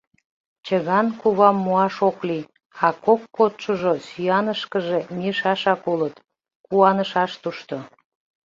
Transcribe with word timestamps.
Чыган 0.65 1.07
кувам 1.21 1.57
муаш 1.65 1.95
ок 2.09 2.17
лий, 2.27 2.43
а 2.85 2.87
кок 3.05 3.21
кодшыжо 3.35 3.93
сӱанышкыже 4.07 4.99
мийышашак 5.15 5.81
улыт, 5.91 6.15
куанышаш 6.65 7.31
тушто. 7.41 7.77